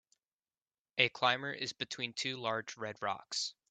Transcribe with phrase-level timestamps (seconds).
[0.97, 3.53] a climber is between two large red rocks.